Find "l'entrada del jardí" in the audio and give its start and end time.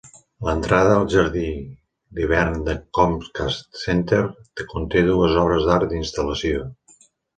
0.45-1.49